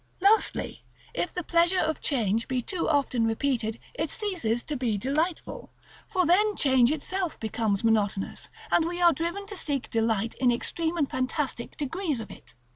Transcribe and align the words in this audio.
Lastly: 0.19 0.83
if 1.13 1.31
the 1.31 1.43
pleasure 1.43 1.77
of 1.79 2.01
change 2.01 2.47
be 2.47 2.59
too 2.59 2.89
often 2.89 3.27
repeated, 3.27 3.77
it 3.93 4.09
ceases 4.09 4.63
to 4.63 4.75
be 4.75 4.97
delightful, 4.97 5.69
for 6.07 6.25
then 6.25 6.55
change 6.55 6.91
itself 6.91 7.39
becomes 7.39 7.83
monotonous, 7.83 8.49
and 8.71 8.83
we 8.83 8.99
are 8.99 9.13
driven 9.13 9.45
to 9.45 9.55
seek 9.55 9.91
delight 9.91 10.33
in 10.39 10.51
extreme 10.51 10.97
and 10.97 11.11
fantastic 11.11 11.77
degrees 11.77 12.19
of 12.19 12.31
it. 12.31 12.55